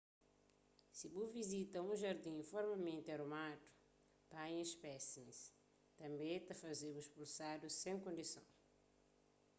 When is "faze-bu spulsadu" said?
6.61-7.67